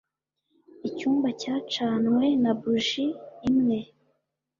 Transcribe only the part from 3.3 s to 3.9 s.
imwe.